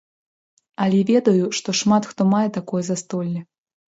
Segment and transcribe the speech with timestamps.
[0.85, 3.43] Але ведаю, што шмат хто мае такое застолле.